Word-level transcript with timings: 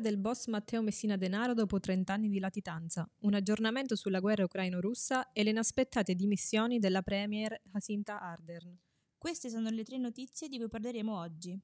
del 0.00 0.16
boss 0.16 0.46
Matteo 0.46 0.82
Messina 0.82 1.16
Denaro 1.16 1.54
dopo 1.54 1.78
30 1.78 2.12
anni 2.12 2.28
di 2.28 2.40
latitanza, 2.40 3.08
un 3.20 3.34
aggiornamento 3.34 3.94
sulla 3.94 4.18
guerra 4.18 4.44
ucraino-russa 4.44 5.30
e 5.32 5.44
le 5.44 5.50
inaspettate 5.50 6.14
dimissioni 6.14 6.78
della 6.78 7.02
premier 7.02 7.60
Jacinta 7.70 8.20
Ardern. 8.20 8.76
Queste 9.16 9.50
sono 9.50 9.68
le 9.68 9.84
tre 9.84 9.98
notizie 9.98 10.48
di 10.48 10.58
cui 10.58 10.68
parleremo 10.68 11.16
oggi. 11.16 11.60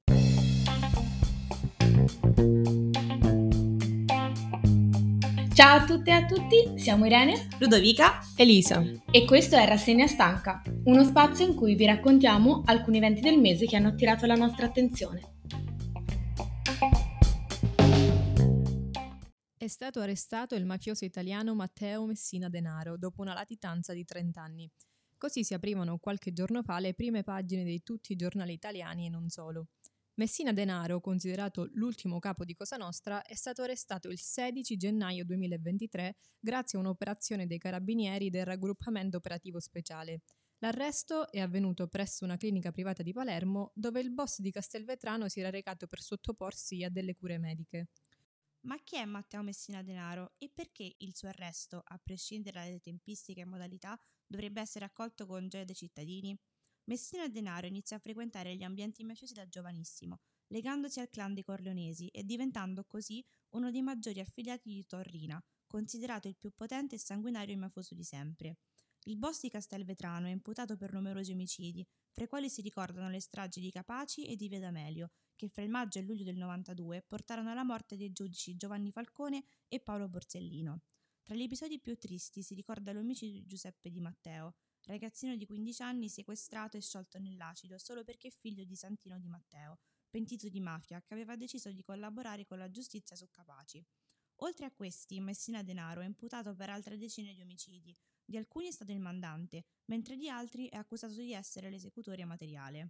Ciao 5.53 5.77
a 5.79 5.85
tutte 5.85 6.11
e 6.11 6.13
a 6.13 6.25
tutti, 6.25 6.77
siamo 6.79 7.07
Irene, 7.07 7.47
Ludovica, 7.57 8.19
Elisa 8.35 8.85
e 9.09 9.25
questo 9.25 9.55
è 9.55 9.65
Rassegna 9.65 10.05
Stanca, 10.05 10.61
uno 10.83 11.03
spazio 11.03 11.47
in 11.47 11.55
cui 11.55 11.73
vi 11.73 11.87
raccontiamo 11.87 12.61
alcuni 12.65 12.97
eventi 12.97 13.21
del 13.21 13.39
mese 13.39 13.65
che 13.65 13.75
hanno 13.75 13.87
attirato 13.87 14.27
la 14.27 14.35
nostra 14.35 14.67
attenzione. 14.67 15.36
È 19.67 19.69
stato 19.69 19.99
arrestato 19.99 20.55
il 20.55 20.65
mafioso 20.65 21.03
italiano 21.03 21.53
Matteo 21.53 22.05
Messina 22.05 22.47
Denaro 22.47 22.95
dopo 22.95 23.21
una 23.21 23.33
latitanza 23.33 23.91
di 23.91 24.05
30 24.05 24.41
anni. 24.41 24.71
Così 25.17 25.43
si 25.43 25.53
aprivano 25.53 25.97
qualche 25.97 26.31
giorno 26.31 26.63
fa 26.63 26.79
le 26.79 26.93
prime 26.93 27.21
pagine 27.21 27.65
di 27.65 27.83
tutti 27.83 28.13
i 28.13 28.15
giornali 28.15 28.53
italiani 28.53 29.07
e 29.07 29.09
non 29.09 29.27
solo. 29.27 29.67
Messina 30.19 30.53
Denaro, 30.53 31.01
considerato 31.01 31.67
l'ultimo 31.73 32.17
capo 32.19 32.45
di 32.45 32.53
Cosa 32.53 32.77
Nostra, 32.77 33.21
è 33.23 33.35
stato 33.35 33.61
arrestato 33.61 34.07
il 34.07 34.17
16 34.17 34.77
gennaio 34.77 35.25
2023 35.25 36.15
grazie 36.39 36.77
a 36.77 36.81
un'operazione 36.81 37.45
dei 37.45 37.57
carabinieri 37.57 38.29
del 38.29 38.45
raggruppamento 38.45 39.17
operativo 39.17 39.59
speciale. 39.59 40.21
L'arresto 40.59 41.29
è 41.29 41.41
avvenuto 41.41 41.87
presso 41.87 42.23
una 42.23 42.37
clinica 42.37 42.71
privata 42.71 43.03
di 43.03 43.11
Palermo 43.11 43.73
dove 43.75 43.99
il 43.99 44.13
boss 44.13 44.39
di 44.39 44.49
Castelvetrano 44.49 45.27
si 45.27 45.41
era 45.41 45.49
recato 45.49 45.87
per 45.87 45.99
sottoporsi 45.99 46.85
a 46.85 46.89
delle 46.89 47.15
cure 47.15 47.37
mediche. 47.37 47.89
Ma 48.67 48.77
chi 48.83 48.97
è 48.97 49.05
Matteo 49.05 49.41
Messina 49.43 49.81
Denaro 49.81 50.33
e 50.37 50.49
perché 50.53 50.95
il 50.97 51.15
suo 51.15 51.29
arresto, 51.29 51.81
a 51.85 51.97
prescindere 52.03 52.59
dalle 52.59 52.79
tempistiche 52.81 53.41
e 53.41 53.45
modalità, 53.45 53.97
dovrebbe 54.25 54.59
essere 54.59 54.83
accolto 54.83 55.25
con 55.25 55.47
gioia 55.47 55.63
dai 55.63 55.73
cittadini? 55.73 56.37
Messina 56.89 57.29
Denaro 57.29 57.67
inizia 57.67 57.95
a 57.95 57.99
frequentare 57.99 58.57
gli 58.57 58.63
ambienti 58.63 59.05
mafiosi 59.05 59.33
da 59.33 59.47
giovanissimo, 59.47 60.19
legandosi 60.47 60.99
al 60.99 61.09
clan 61.09 61.33
dei 61.33 61.43
Corleonesi 61.43 62.07
e 62.09 62.25
diventando 62.25 62.83
così 62.83 63.25
uno 63.51 63.71
dei 63.71 63.81
maggiori 63.81 64.19
affiliati 64.19 64.67
di 64.67 64.85
Torrina, 64.85 65.41
considerato 65.65 66.27
il 66.27 66.35
più 66.35 66.51
potente 66.53 66.95
e 66.95 66.99
sanguinario 66.99 67.57
mafioso 67.57 67.95
di 67.95 68.03
sempre. 68.03 68.57
Il 69.07 69.15
boss 69.15 69.39
di 69.39 69.49
Castelvetrano 69.49 70.27
è 70.27 70.31
imputato 70.31 70.75
per 70.75 70.91
numerosi 70.91 71.31
omicidi, 71.31 71.87
fra 72.11 72.25
i 72.25 72.27
quali 72.27 72.49
si 72.49 72.59
ricordano 72.59 73.09
le 73.09 73.21
stragi 73.21 73.61
di 73.61 73.71
Capaci 73.71 74.25
e 74.25 74.35
di 74.35 74.49
Vedamelio, 74.49 75.11
che 75.33 75.47
fra 75.47 75.61
il 75.61 75.69
maggio 75.69 75.99
e 75.99 76.01
luglio 76.01 76.25
del 76.25 76.35
92 76.35 77.03
portarono 77.03 77.49
alla 77.49 77.63
morte 77.63 77.95
dei 77.95 78.11
giudici 78.11 78.57
Giovanni 78.57 78.91
Falcone 78.91 79.45
e 79.69 79.79
Paolo 79.79 80.09
Borsellino. 80.09 80.81
Tra 81.23 81.35
gli 81.35 81.43
episodi 81.43 81.79
più 81.79 81.97
tristi 81.97 82.43
si 82.43 82.53
ricorda 82.53 82.91
l'omicidio 82.91 83.39
di 83.39 83.45
Giuseppe 83.45 83.91
Di 83.91 84.01
Matteo, 84.01 84.55
ragazzino 84.81 85.37
di 85.37 85.45
15 85.45 85.83
anni 85.83 86.09
sequestrato 86.09 86.75
e 86.75 86.81
sciolto 86.81 87.17
nell'acido 87.17 87.77
solo 87.77 88.03
perché 88.03 88.29
figlio 88.29 88.65
di 88.65 88.75
Santino 88.75 89.17
Di 89.19 89.29
Matteo, 89.29 89.79
pentito 90.09 90.49
di 90.49 90.59
mafia, 90.59 91.01
che 91.01 91.13
aveva 91.13 91.37
deciso 91.37 91.71
di 91.71 91.81
collaborare 91.81 92.45
con 92.45 92.57
la 92.57 92.69
giustizia 92.69 93.15
su 93.15 93.29
Capaci. 93.31 93.81
Oltre 94.41 94.65
a 94.65 94.71
questi, 94.71 95.19
Messina 95.19 95.63
Denaro 95.63 96.01
è 96.01 96.05
imputato 96.05 96.53
per 96.53 96.69
altre 96.69 96.95
decine 96.95 97.33
di 97.33 97.41
omicidi, 97.41 97.95
di 98.23 98.37
alcuni 98.37 98.67
è 98.67 98.71
stato 98.71 98.91
il 98.91 98.99
mandante, 98.99 99.63
mentre 99.85 100.15
di 100.15 100.29
altri 100.29 100.67
è 100.67 100.75
accusato 100.77 101.13
di 101.15 101.33
essere 101.33 101.71
l'esecutore 101.71 102.23
materiale. 102.23 102.89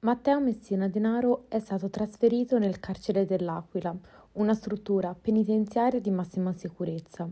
Matteo 0.00 0.38
Messina 0.40 0.86
Denaro 0.86 1.46
è 1.48 1.58
stato 1.58 1.90
trasferito 1.90 2.58
nel 2.58 2.78
carcere 2.78 3.24
dell'Aquila, 3.24 3.96
una 4.32 4.54
struttura 4.54 5.14
penitenziaria 5.14 6.00
di 6.00 6.10
massima 6.10 6.52
sicurezza. 6.52 7.28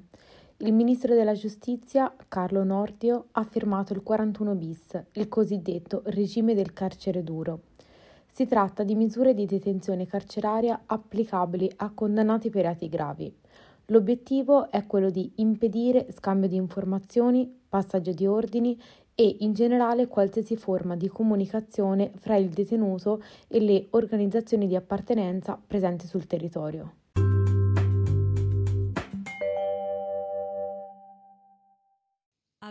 Il 0.56 0.72
ministro 0.72 1.14
della 1.14 1.34
giustizia, 1.34 2.12
Carlo 2.26 2.64
Nordio, 2.64 3.28
ha 3.32 3.44
firmato 3.44 3.92
il 3.92 4.02
41 4.02 4.54
bis, 4.56 5.04
il 5.12 5.28
cosiddetto 5.28 6.02
regime 6.06 6.54
del 6.54 6.72
carcere 6.72 7.22
duro. 7.22 7.71
Si 8.34 8.46
tratta 8.46 8.82
di 8.82 8.94
misure 8.94 9.34
di 9.34 9.44
detenzione 9.44 10.06
carceraria 10.06 10.84
applicabili 10.86 11.70
a 11.76 11.90
condannati 11.92 12.48
per 12.48 12.62
reati 12.62 12.88
gravi. 12.88 13.30
L'obiettivo 13.86 14.70
è 14.70 14.86
quello 14.86 15.10
di 15.10 15.32
impedire 15.36 16.06
scambio 16.12 16.48
di 16.48 16.56
informazioni, 16.56 17.54
passaggio 17.68 18.12
di 18.12 18.26
ordini 18.26 18.80
e 19.14 19.36
in 19.40 19.52
generale 19.52 20.06
qualsiasi 20.06 20.56
forma 20.56 20.96
di 20.96 21.08
comunicazione 21.08 22.10
fra 22.14 22.36
il 22.36 22.48
detenuto 22.48 23.22
e 23.48 23.60
le 23.60 23.88
organizzazioni 23.90 24.66
di 24.66 24.76
appartenenza 24.76 25.60
presenti 25.66 26.06
sul 26.06 26.26
territorio. 26.26 27.01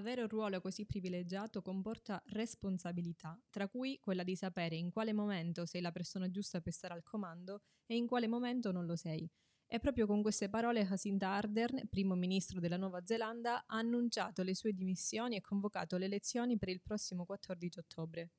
Avere 0.01 0.23
un 0.23 0.29
ruolo 0.29 0.61
così 0.61 0.87
privilegiato 0.87 1.61
comporta 1.61 2.19
responsabilità, 2.29 3.39
tra 3.51 3.67
cui 3.67 3.99
quella 3.99 4.23
di 4.23 4.35
sapere 4.35 4.75
in 4.75 4.89
quale 4.89 5.13
momento 5.13 5.67
sei 5.67 5.79
la 5.79 5.91
persona 5.91 6.31
giusta 6.31 6.59
per 6.59 6.73
stare 6.73 6.95
al 6.95 7.03
comando 7.03 7.61
e 7.85 7.97
in 7.97 8.07
quale 8.07 8.27
momento 8.27 8.71
non 8.71 8.87
lo 8.87 8.95
sei. 8.95 9.29
E 9.67 9.77
proprio 9.77 10.07
con 10.07 10.23
queste 10.23 10.49
parole 10.49 10.87
Jacinta 10.87 11.27
Ardern, 11.27 11.87
primo 11.87 12.15
ministro 12.15 12.59
della 12.59 12.77
Nuova 12.77 13.05
Zelanda, 13.05 13.63
ha 13.67 13.77
annunciato 13.77 14.41
le 14.41 14.55
sue 14.55 14.73
dimissioni 14.73 15.35
e 15.35 15.41
convocato 15.41 15.97
le 15.97 16.05
elezioni 16.05 16.57
per 16.57 16.69
il 16.69 16.81
prossimo 16.81 17.23
14 17.23 17.77
ottobre. 17.77 18.31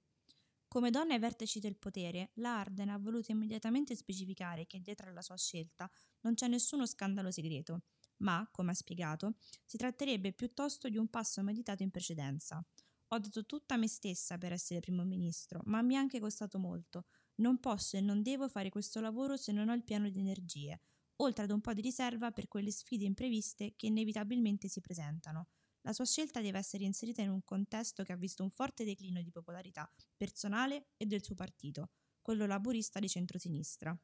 Come 0.67 0.91
donna 0.91 1.15
ai 1.15 1.21
vertici 1.21 1.61
del 1.61 1.79
potere, 1.79 2.31
la 2.35 2.59
Arden 2.59 2.89
ha 2.89 2.99
voluto 2.99 3.31
immediatamente 3.31 3.95
specificare 3.95 4.67
che 4.67 4.81
dietro 4.81 5.09
alla 5.09 5.23
sua 5.23 5.37
scelta 5.37 5.89
non 6.23 6.35
c'è 6.35 6.49
nessuno 6.49 6.87
scandalo 6.87 7.31
segreto, 7.31 7.83
ma, 8.23 8.49
come 8.51 8.73
ha 8.73 8.75
spiegato, 8.75 9.35
si 9.65 9.77
tratterebbe 9.77 10.33
piuttosto 10.33 10.89
di 10.89 10.97
un 10.97 11.09
passo 11.09 11.43
meditato 11.43 11.83
in 11.83 11.91
precedenza. 11.91 12.65
Ho 13.09 13.19
dato 13.19 13.45
tutta 13.45 13.77
me 13.77 13.87
stessa 13.87 14.39
per 14.39 14.53
essere 14.53 14.81
primo 14.81 15.05
ministro, 15.05 15.61
ma 15.67 15.83
mi 15.83 15.95
è 15.95 15.99
anche 15.99 16.19
costato 16.19 16.59
molto. 16.59 17.05
Non 17.37 17.61
posso 17.61 17.97
e 17.97 18.01
non 18.01 18.23
devo 18.23 18.49
fare 18.49 18.71
questo 18.71 19.01
lavoro 19.01 19.37
se 19.37 19.53
non 19.53 19.69
ho 19.69 19.75
il 19.75 19.85
piano 19.85 20.09
di 20.09 20.19
energie 20.19 20.81
oltre 21.23 21.45
ad 21.45 21.51
un 21.51 21.61
po' 21.61 21.73
di 21.73 21.81
riserva 21.81 22.33
per 22.33 22.49
quelle 22.49 22.71
sfide 22.71 23.05
impreviste 23.05 23.75
che 23.77 23.87
inevitabilmente 23.87 24.69
si 24.69 24.81
presentano. 24.81 25.49
La 25.83 25.93
sua 25.93 26.05
scelta 26.05 26.41
deve 26.41 26.59
essere 26.59 26.85
inserita 26.85 27.23
in 27.23 27.31
un 27.31 27.43
contesto 27.43 28.03
che 28.05 28.13
ha 28.13 28.17
visto 28.17 28.43
un 28.43 28.51
forte 28.51 28.85
declino 28.85 29.21
di 29.21 29.31
popolarità 29.31 29.91
personale 30.17 30.91
e 30.97 31.07
del 31.07 31.25
suo 31.25 31.35
partito, 31.35 31.91
quello 32.21 32.47
laburista 32.47 33.01
di 33.01 33.09
centrosinistra. 33.09 33.97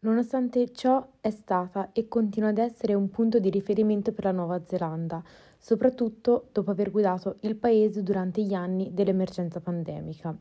Nonostante 0.00 0.72
ciò 0.72 1.04
è 1.20 1.30
stata 1.30 1.90
e 1.92 2.06
continua 2.06 2.50
ad 2.50 2.58
essere 2.58 2.92
un 2.92 3.08
punto 3.08 3.38
di 3.38 3.48
riferimento 3.48 4.12
per 4.12 4.24
la 4.24 4.32
Nuova 4.32 4.62
Zelanda, 4.64 5.22
soprattutto 5.58 6.48
dopo 6.52 6.70
aver 6.70 6.90
guidato 6.90 7.36
il 7.40 7.56
paese 7.56 8.02
durante 8.02 8.42
gli 8.42 8.52
anni 8.52 8.92
dell'emergenza 8.92 9.58
pandemica. 9.60 10.36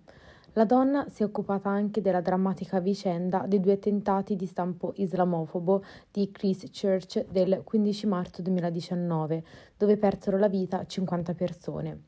La 0.54 0.66
donna 0.66 1.08
si 1.10 1.22
è 1.22 1.26
occupata 1.26 1.70
anche 1.70 2.02
della 2.02 2.22
drammatica 2.22 2.80
vicenda 2.80 3.46
dei 3.48 3.60
due 3.60 3.74
attentati 3.74 4.36
di 4.36 4.46
stampo 4.46 4.94
islamofobo 4.96 5.84
di 6.12 6.32
Christchurch 6.32 7.26
del 7.30 7.62
15 7.64 8.08
marzo 8.08 8.42
2019, 8.42 9.44
dove 9.78 9.98
persero 9.98 10.38
la 10.38 10.48
vita 10.48 10.86
50 10.86 11.34
persone. 11.34 12.04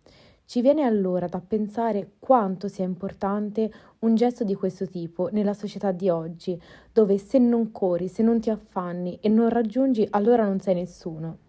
Ci 0.49 0.61
viene 0.61 0.83
allora 0.83 1.27
da 1.27 1.41
pensare 1.45 2.13
quanto 2.19 2.69
sia 2.69 2.85
importante 2.85 3.69
un 3.99 4.15
gesto 4.15 4.45
di 4.45 4.55
questo 4.55 4.87
tipo 4.87 5.27
nella 5.29 5.53
società 5.53 5.91
di 5.91 6.07
oggi, 6.07 6.57
dove 6.93 7.17
se 7.17 7.37
non 7.37 7.73
corri, 7.73 8.07
se 8.07 8.23
non 8.23 8.39
ti 8.39 8.49
affanni 8.49 9.19
e 9.19 9.27
non 9.27 9.49
raggiungi, 9.49 10.07
allora 10.11 10.45
non 10.45 10.61
sei 10.61 10.75
nessuno. 10.75 11.39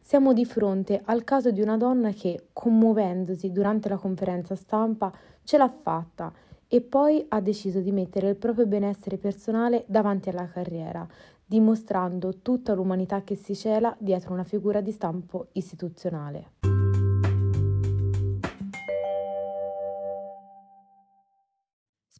Siamo 0.00 0.32
di 0.32 0.44
fronte 0.44 1.00
al 1.04 1.22
caso 1.22 1.52
di 1.52 1.60
una 1.60 1.76
donna 1.76 2.10
che, 2.10 2.48
commuovendosi 2.52 3.52
durante 3.52 3.88
la 3.88 3.96
conferenza 3.96 4.56
stampa, 4.56 5.12
ce 5.44 5.56
l'ha 5.56 5.68
fatta 5.68 6.32
e 6.66 6.80
poi 6.80 7.24
ha 7.28 7.40
deciso 7.40 7.78
di 7.78 7.92
mettere 7.92 8.28
il 8.28 8.36
proprio 8.36 8.66
benessere 8.66 9.18
personale 9.18 9.84
davanti 9.86 10.30
alla 10.30 10.48
carriera, 10.48 11.06
dimostrando 11.46 12.38
tutta 12.38 12.74
l'umanità 12.74 13.22
che 13.22 13.36
si 13.36 13.54
cela 13.54 13.94
dietro 14.00 14.32
una 14.32 14.42
figura 14.42 14.80
di 14.80 14.90
stampo 14.90 15.46
istituzionale. 15.52 16.57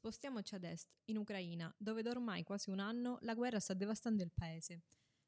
Spostiamoci 0.08 0.54
ad 0.54 0.64
est, 0.64 0.96
in 1.10 1.18
Ucraina, 1.18 1.70
dove 1.76 2.00
da 2.00 2.08
ormai 2.08 2.42
quasi 2.42 2.70
un 2.70 2.78
anno 2.78 3.18
la 3.20 3.34
guerra 3.34 3.60
sta 3.60 3.74
devastando 3.74 4.22
il 4.22 4.32
paese. 4.32 4.84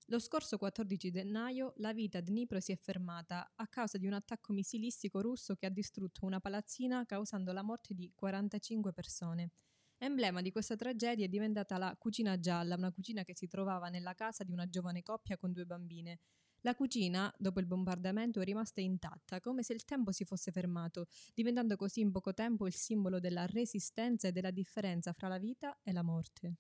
Lo 0.07 0.19
scorso 0.19 0.57
14 0.57 1.11
gennaio 1.11 1.75
la 1.77 1.93
vita 1.93 2.17
a 2.17 2.21
Dnipro 2.23 2.61
si 2.61 2.73
è 2.73 2.77
fermata 2.77 3.53
a 3.57 3.69
causa 3.69 3.99
di 3.99 4.07
un 4.07 4.15
attacco 4.15 4.55
missilistico 4.55 5.21
russo 5.21 5.55
che 5.55 5.67
ha 5.67 5.71
distrutto 5.71 6.25
una 6.25 6.41
palazzina 6.41 7.05
causando 7.05 7.53
la 7.53 7.61
morte 7.61 7.93
di 7.93 8.11
45 8.15 8.95
persone. 8.95 9.51
Emblema 9.99 10.41
di 10.41 10.51
questa 10.51 10.77
tragedia 10.77 11.27
è 11.27 11.29
diventata 11.29 11.77
la 11.77 11.95
cucina 11.99 12.41
gialla, 12.41 12.77
una 12.77 12.91
cucina 12.91 13.23
che 13.23 13.37
si 13.37 13.49
trovava 13.49 13.91
nella 13.91 14.15
casa 14.15 14.45
di 14.45 14.53
una 14.53 14.67
giovane 14.67 15.03
coppia 15.03 15.37
con 15.37 15.53
due 15.53 15.67
bambine. 15.67 16.21
La 16.63 16.75
cucina, 16.75 17.35
dopo 17.39 17.61
il 17.61 17.67
bombardamento, 17.67 18.41
è 18.41 18.45
rimasta 18.45 18.81
intatta, 18.81 19.41
come 19.41 19.63
se 19.63 19.73
il 19.73 19.85
tempo 19.85 20.13
si 20.13 20.25
fosse 20.25 20.51
fermato, 20.51 21.07
diventando 21.35 21.77
così 21.77 22.01
in 22.01 22.11
poco 22.11 22.35
tempo 22.35 22.67
il 22.67 22.75
simbolo 22.75 23.19
della 23.19 23.47
resistenza 23.47 24.29
e 24.29 24.33
della 24.33 24.51
differenza 24.51 25.13
fra 25.13 25.29
la 25.29 25.39
vita 25.39 25.79
e 25.83 25.93
la 25.93 26.03
morte. 26.03 26.57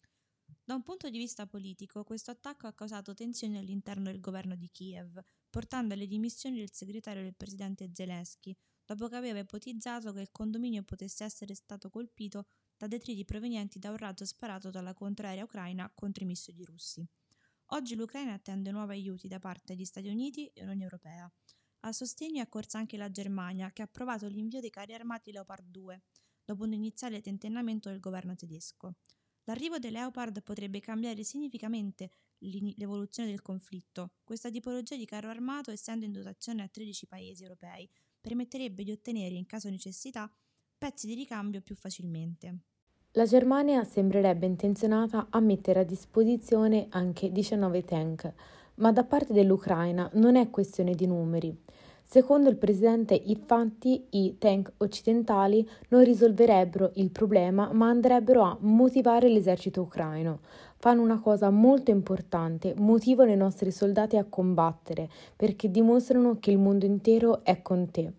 Da 0.64 0.75
un 0.75 0.82
punto 0.82 1.11
di 1.11 1.19
vista 1.19 1.47
politico, 1.47 2.02
questo 2.05 2.31
attacco 2.31 2.67
ha 2.67 2.73
causato 2.73 3.12
tensioni 3.12 3.58
all'interno 3.58 4.05
del 4.05 4.20
governo 4.20 4.56
di 4.56 4.70
Kiev, 4.70 5.20
portando 5.50 5.94
alle 5.94 6.06
dimissioni 6.06 6.58
del 6.58 6.73
segretario 6.73 7.23
del 7.23 7.35
presidente 7.37 7.91
Zelensky, 7.93 8.56
dopo 8.85 9.08
che 9.08 9.17
aveva 9.17 9.41
ipotizzato 9.41 10.12
che 10.12 10.20
il 10.20 10.31
condominio 10.32 10.82
potesse 10.82 11.25
essere 11.25 11.55
stato 11.55 11.91
colpito 11.91 12.47
da 12.76 12.87
detriti 12.87 13.25
provenienti 13.25 13.79
da 13.79 13.91
un 13.91 13.97
razzo 13.99 14.25
sparato 14.25 14.70
dalla 14.70 14.94
contraerea 14.94 15.44
ucraina 15.44 15.91
contro 15.94 16.25
i 16.25 16.26
missili 16.26 16.64
russi. 16.64 17.06
Oggi 17.72 17.94
l'Ucraina 17.94 18.32
attende 18.32 18.72
nuovi 18.72 18.94
aiuti 18.94 19.28
da 19.28 19.38
parte 19.38 19.75
degli 19.75 19.84
Stati 19.84 20.08
Uniti 20.08 20.49
e 20.49 20.62
Unione 20.62 20.82
Europea. 20.82 21.31
A 21.82 21.93
sostegno 21.93 22.38
è 22.38 22.40
accorsa 22.40 22.78
anche 22.78 22.96
la 22.96 23.12
Germania, 23.12 23.70
che 23.70 23.82
ha 23.82 23.84
approvato 23.84 24.26
l'invio 24.26 24.58
dei 24.61 24.70
carri 24.70 24.93
armati 24.93 25.31
Leopard 25.31 25.69
2, 25.70 26.02
dopo 26.44 26.64
un 26.64 26.72
iniziale 26.72 27.20
tentennamento 27.20 27.88
del 27.88 28.00
governo 28.00 28.34
tedesco. 28.34 28.96
L'arrivo 29.44 29.78
dei 29.78 29.93
Leopard 29.93 30.43
potrebbe 30.43 30.81
cambiare 30.81 31.22
significativamente 31.22 32.11
l'evoluzione 32.38 33.28
del 33.28 33.40
conflitto. 33.40 34.14
Questa 34.25 34.50
tipologia 34.50 34.96
di 34.96 35.05
carro 35.05 35.28
armato, 35.28 35.70
essendo 35.70 36.05
in 36.05 36.11
dotazione 36.11 36.62
a 36.62 36.69
13 36.69 37.06
paesi 37.06 37.44
europei, 37.44 37.88
permetterebbe 38.20 38.82
di 38.82 38.90
ottenere, 38.90 39.37
in 39.37 39.46
caso 39.46 39.69
di 39.69 39.75
necessità, 39.75 40.28
pezzi 40.76 41.06
di 41.06 41.14
ricambio 41.14 41.62
più 41.62 41.76
facilmente. 41.76 42.69
La 43.14 43.24
Germania 43.24 43.82
sembrerebbe 43.82 44.46
intenzionata 44.46 45.26
a 45.30 45.40
mettere 45.40 45.80
a 45.80 45.84
disposizione 45.84 46.86
anche 46.90 47.32
19 47.32 47.82
tank, 47.82 48.32
ma 48.76 48.92
da 48.92 49.02
parte 49.02 49.32
dell'Ucraina 49.32 50.08
non 50.12 50.36
è 50.36 50.48
questione 50.48 50.94
di 50.94 51.08
numeri. 51.08 51.52
Secondo 52.04 52.48
il 52.48 52.54
presidente, 52.54 53.20
infatti, 53.20 54.06
i 54.10 54.38
tank 54.38 54.74
occidentali 54.76 55.68
non 55.88 56.04
risolverebbero 56.04 56.92
il 56.94 57.10
problema, 57.10 57.72
ma 57.72 57.88
andrebbero 57.88 58.42
a 58.42 58.56
motivare 58.60 59.28
l'esercito 59.28 59.80
ucraino. 59.80 60.38
Fanno 60.76 61.02
una 61.02 61.18
cosa 61.18 61.50
molto 61.50 61.90
importante, 61.90 62.74
motivano 62.76 63.32
i 63.32 63.36
nostri 63.36 63.72
soldati 63.72 64.18
a 64.18 64.26
combattere, 64.28 65.08
perché 65.34 65.68
dimostrano 65.68 66.38
che 66.38 66.52
il 66.52 66.58
mondo 66.58 66.86
intero 66.86 67.42
è 67.42 67.60
con 67.60 67.90
te. 67.90 68.12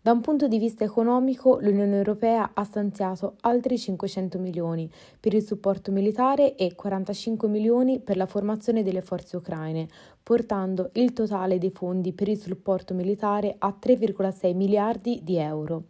Da 0.00 0.12
un 0.12 0.20
punto 0.20 0.46
di 0.46 0.58
vista 0.58 0.84
economico, 0.84 1.58
l'Unione 1.60 1.96
Europea 1.96 2.52
ha 2.54 2.62
stanziato 2.62 3.34
altri 3.40 3.76
500 3.76 4.38
milioni 4.38 4.88
per 5.18 5.34
il 5.34 5.42
supporto 5.42 5.90
militare 5.90 6.54
e 6.54 6.74
45 6.76 7.48
milioni 7.48 7.98
per 7.98 8.16
la 8.16 8.26
formazione 8.26 8.84
delle 8.84 9.02
forze 9.02 9.36
ucraine, 9.36 9.88
portando 10.22 10.90
il 10.94 11.12
totale 11.12 11.58
dei 11.58 11.72
fondi 11.72 12.12
per 12.12 12.28
il 12.28 12.38
supporto 12.38 12.94
militare 12.94 13.56
a 13.58 13.76
3,6 13.78 14.54
miliardi 14.54 15.20
di 15.24 15.36
euro. 15.36 15.86